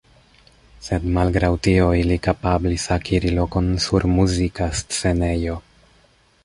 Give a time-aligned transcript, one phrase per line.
[0.85, 5.63] Sed malgraŭ tio ili kapablis akiri lokon sur muzika scenejo.